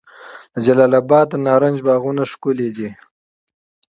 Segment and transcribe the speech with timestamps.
[0.53, 2.89] د جلال اباد د نارنج باغونه ښکلي دي.